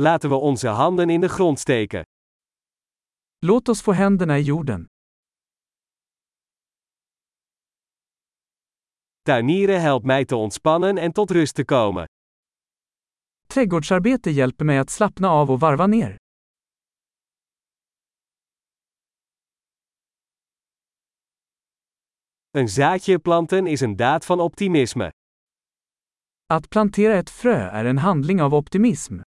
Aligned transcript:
Laten 0.00 0.30
we 0.30 0.36
onze 0.36 0.68
handen 0.68 1.10
in 1.10 1.20
de 1.20 1.28
grond 1.28 1.58
steken. 1.58 2.04
Låt 3.46 3.68
oss 3.68 3.82
få 3.82 3.92
händerna 3.92 4.38
i 4.38 4.42
jorden. 4.42 4.86
Tuinieren 9.22 9.80
helpt 9.80 10.06
mij 10.06 10.24
te 10.24 10.36
ontspannen 10.36 10.98
en 10.98 11.12
tot 11.12 11.30
rust 11.30 11.56
te 11.56 11.64
komen. 11.64 12.06
Trädgårdsarbete 13.48 14.30
hjälper 14.30 14.64
mig 14.64 14.78
att 14.78 14.90
slappna 14.90 15.28
av 15.28 15.50
och 15.50 15.60
varva 15.60 15.86
ner. 15.86 16.16
Een 22.50 22.68
zaadje 22.68 23.18
planten 23.18 23.66
is 23.66 23.82
een 23.82 23.96
daad 23.96 24.24
van 24.24 24.40
optimisme. 24.40 25.10
Att 26.46 26.70
plantera 26.70 27.14
ett 27.18 27.30
frö 27.30 27.70
är 27.70 27.84
en 27.84 27.98
handling 27.98 28.42
av 28.42 28.54
optimism. 28.54 29.20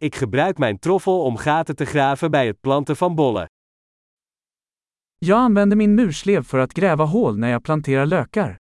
Ik 0.00 0.14
gebruik 0.14 0.58
mijn 0.58 0.78
troffel 0.78 1.22
om 1.22 1.36
gaten 1.36 1.76
te 1.76 1.84
graven 1.84 2.30
bij 2.30 2.46
het 2.46 2.60
planten 2.60 2.96
van 2.96 3.14
bollen. 3.14 3.46
Jag 5.16 5.38
använder 5.38 5.76
min 5.76 5.94
murslev 5.94 6.42
för 6.42 6.58
att 6.58 6.72
gräva 6.72 7.04
hål 7.04 7.38
när 7.38 7.48
jag 7.50 7.62
planterar 7.62 8.06
lökar. 8.06 8.56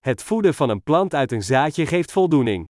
Het 0.00 0.22
voeden 0.22 0.54
van 0.54 0.70
een 0.70 0.82
plant 0.82 1.14
uit 1.14 1.32
een 1.32 1.42
zaadje 1.42 1.86
geeft 1.86 2.12
voldoening. 2.12 2.66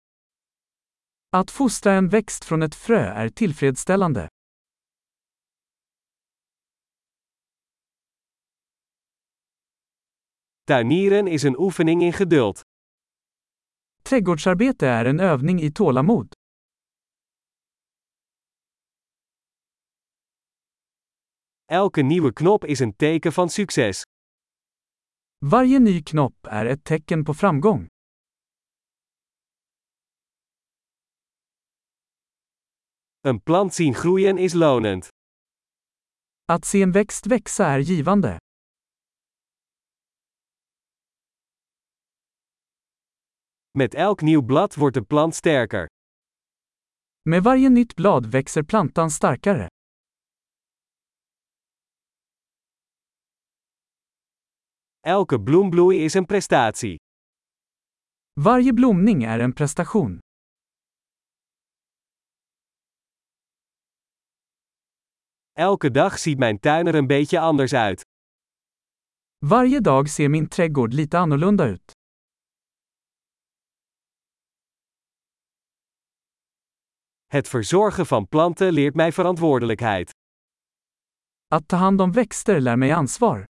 Att 1.36 1.50
fostra 1.50 1.92
en 1.92 2.08
växt 2.08 2.44
från 2.44 2.62
ett 2.62 2.74
frö 2.74 3.04
är 3.14 3.28
tillfredsställande. 3.28 4.28
Tuinieren 10.64 11.26
is 11.26 11.42
een 11.42 11.58
oefening 11.58 12.02
in 12.02 12.12
geduld. 12.12 12.60
Trädgårdsarbete 14.02 14.86
är 14.86 15.04
en 15.04 15.20
övning 15.20 15.60
i 15.62 15.70
tålamod. 15.72 16.34
Elke 21.66 22.02
nieuwe 22.02 22.32
knop 22.32 22.64
is 22.64 22.80
een 22.80 22.96
teken 22.96 23.32
van 23.32 23.48
succes. 23.50 24.02
Varje 25.38 25.78
ny 25.78 26.02
knopp 26.02 26.46
är 26.46 26.66
ett 26.66 26.84
tecken 26.84 27.24
på 27.24 27.34
framgång. 27.34 27.86
Een 33.20 33.40
plant 33.40 33.74
zien 33.74 33.94
groeien 33.94 34.38
is 34.38 34.54
lonend. 34.54 35.08
Att 36.46 36.64
se 36.64 36.82
en 36.82 36.92
växt 36.92 37.26
växa 37.26 37.66
är 37.66 37.78
givande. 37.78 38.38
Met 43.78 43.94
elk 43.94 44.20
nieuw 44.20 44.42
blad 44.42 44.74
wordt 44.74 44.94
de 44.94 45.02
plant 45.02 45.34
sterker. 45.34 45.86
Med 47.22 47.42
varje 47.42 47.68
nytt 47.68 47.94
blad 47.94 48.26
växer 48.26 48.64
plantan 48.64 49.10
starkare. 49.10 49.66
Elke 55.00 55.40
bloembloei 55.40 56.04
is 56.04 56.14
een 56.14 56.26
prestatie. 56.26 56.96
Varje 58.40 58.74
blomning 58.74 59.24
är 59.24 59.40
en 59.40 59.52
prestation. 59.52 60.18
Elke 65.52 65.90
dag 65.90 66.18
ziet 66.18 66.38
mijn 66.38 66.58
tuin 66.60 66.86
er 66.86 66.94
een 66.94 67.06
beetje 67.06 67.40
anders 67.40 67.72
uit. 67.72 68.02
Varje 69.46 69.80
dag 69.80 70.08
ser 70.08 70.30
min 70.30 70.48
trädgård 70.48 70.92
lite 70.92 71.16
annorlunda 71.16 71.66
ut. 71.68 71.99
Het 77.30 77.48
verzorgen 77.48 78.06
van 78.06 78.28
planten 78.28 78.72
leert 78.72 78.94
mij 78.94 79.12
verantwoordelijkheid. 79.12 80.10
Att 81.46 81.68
ta 81.68 81.76
hand 81.76 82.00
om 82.00 82.12
växter 82.12 82.60
lär 82.60 82.78
mig 82.78 82.92
ansvar. 82.92 83.44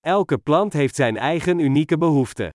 Elke 0.00 0.38
plant 0.38 0.72
heeft 0.72 0.94
zijn 0.94 1.16
eigen 1.16 1.58
unieke 1.58 1.98
behoeften. 1.98 2.50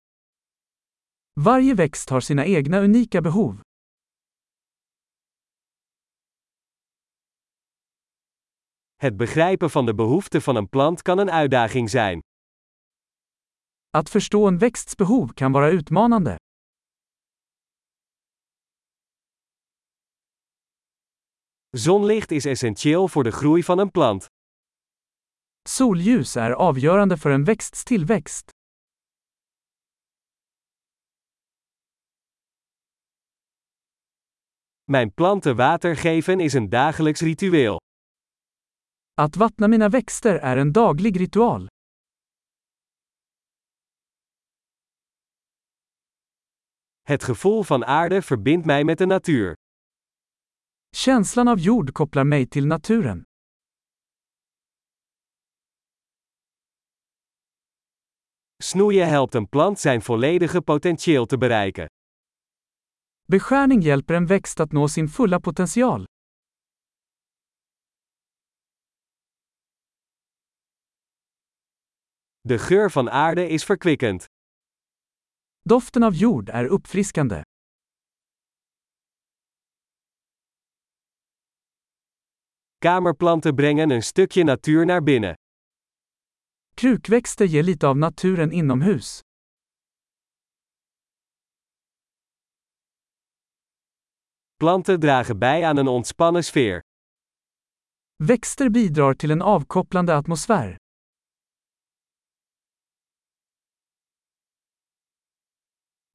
Varje 1.40 1.74
växt 1.74 2.08
har 2.08 2.20
sina 2.20 2.44
egna 2.44 2.82
unika 2.82 3.20
behov. 3.20 3.54
Het 8.96 9.16
begrijpen 9.16 9.70
van 9.70 9.86
de 9.86 9.94
behoeften 9.94 10.42
van 10.42 10.56
een 10.56 10.68
plant 10.68 11.02
kan 11.02 11.18
een 11.18 11.30
uitdaging 11.30 11.90
zijn. 11.90 12.20
Att 13.90 14.08
förstå 14.08 14.48
en 14.48 14.58
växts 14.58 14.96
behov 14.96 15.32
kan 15.32 15.52
vara 15.52 15.70
utmanande. 15.70 16.38
Zonlicht 21.76 22.32
is 22.32 22.46
essentieel 22.46 23.08
voor 23.08 23.24
de 23.24 23.30
groei 23.30 23.62
van 23.62 23.78
een 23.78 23.90
plant. 23.90 24.26
Solljus 25.68 26.36
är 26.36 26.50
avgörande 26.50 27.16
för 27.16 27.30
en 27.30 27.44
växts 27.44 27.84
tillväxt. 27.84 28.50
Mijn 34.84 35.10
planten 35.10 35.56
water 35.56 35.94
geven 35.96 36.40
is 36.40 36.54
een 36.54 36.70
dagelijks 36.70 37.22
ritueel. 37.22 37.78
Att 39.14 39.36
vattna 39.36 39.68
mina 39.68 39.88
växter 39.88 40.34
är 40.34 40.56
en 40.56 40.72
daglig 40.72 41.20
ritual. 41.20 41.68
Het 47.08 47.24
gevoel 47.24 47.62
van 47.62 47.84
aarde 47.84 48.22
verbindt 48.22 48.66
mij 48.66 48.84
met 48.84 48.98
de 48.98 49.06
natuur. 49.06 49.56
Känslan 50.96 51.48
av 51.48 51.58
jord 51.58 51.92
kopplar 51.92 52.26
mig 52.26 52.48
till 52.48 52.66
naturen. 52.66 53.22
Snoeien 58.62 59.08
helpt 59.08 59.34
een 59.34 59.48
plant 59.48 59.78
zijn 59.78 60.02
volledige 60.02 60.62
potentieel 60.62 61.26
te 61.26 61.38
bereiken. 61.38 61.86
Beskärning 63.24 63.82
hjälper 63.82 64.14
en 64.14 64.26
växt 64.26 64.60
att 64.60 64.72
nå 64.72 64.86
sin 64.86 65.08
fulla 65.08 65.38
potential. 65.38 66.04
De 72.40 72.58
geur 72.58 72.90
van 72.90 73.10
aarde 73.10 73.48
is 73.48 73.64
verkwikkend. 73.64 74.27
Doften 75.68 76.02
av 76.02 76.14
jord 76.14 76.48
är 76.48 76.64
uppfriskande. 76.64 77.42
Kamerplanten 82.78 83.56
brengen 83.56 83.90
een 83.90 84.02
stukje 84.02 84.44
natuur 84.44 84.86
naar 84.86 85.02
binnen. 85.02 85.34
Krukväxter 86.74 87.46
ger 87.46 87.62
lite 87.62 87.86
av 87.86 87.96
naturen 87.96 88.52
inomhus. 88.52 89.20
Planten 94.56 95.00
dragen 95.00 95.38
bij 95.38 95.64
aan 95.64 95.76
een 95.76 95.88
ontspannen 95.88 96.44
sfeer. 96.44 96.80
Växter 98.24 98.70
bidrar 98.70 99.14
till 99.14 99.30
en 99.30 99.42
avkopplande 99.42 100.14
atmosfär. 100.14 100.76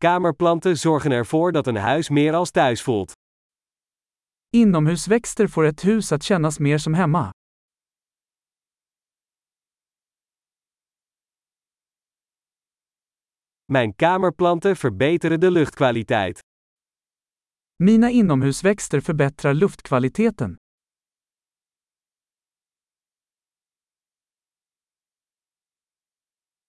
Kamerplanten 0.03 0.77
zorgen 0.77 1.11
ervoor 1.11 1.51
dat 1.51 1.67
een 1.67 1.75
huis 1.75 2.09
meer 2.09 2.33
als 2.33 2.51
thuis 2.51 2.81
voelt. 2.81 3.11
Inomhusväxter 4.49 5.47
får 5.47 5.65
ett 5.65 5.81
hus 5.81 6.11
att 6.11 6.23
kännas 6.23 6.59
mer 6.59 6.77
som 6.77 6.93
hemma. 6.93 7.29
Mijn 13.65 13.95
kamerplanten 13.95 14.75
verbeteren 14.75 15.39
de 15.39 15.51
luchtkwaliteit. 15.51 16.39
Mina 17.83 18.09
inomhusväxter 18.09 19.01
förbättrar 19.01 19.53
luftkvaliteten. 19.53 20.55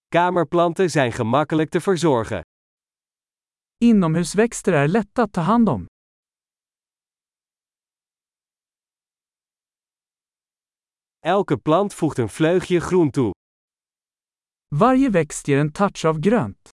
Kamerplanten 0.09 0.91
zijn 0.91 1.13
gemakkelijk 1.13 1.71
te 1.71 1.81
verzorgen. 1.81 2.43
Inomhusväxter 3.85 4.73
är 4.73 4.89
lätta 4.89 5.23
att 5.23 5.33
ta 5.33 5.41
hand 5.41 5.69
om. 5.69 5.87
Elke 11.27 11.57
plant 11.59 12.03
voegt 12.03 12.19
een 12.19 12.29
vleugje 12.29 12.81
groen 12.81 13.13
toe. 13.13 13.33
Varje 14.75 15.09
växt 15.11 15.49
ger 15.49 15.59
en 15.59 15.73
touch 15.73 16.05
av 16.05 16.21
grönt. 16.21 16.71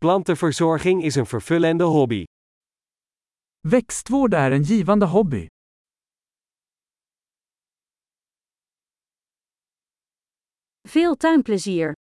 Plantenverzorging 0.00 1.04
is 1.04 1.16
een 1.16 1.26
vervullende 1.26 1.84
hobby. 1.84 2.24
Växtvård 3.68 4.34
är 4.34 4.50
en 4.50 4.62
givande 4.62 5.06
hobby. 5.06 5.48
Veel 10.86 11.16
tuinplezier! 11.16 11.96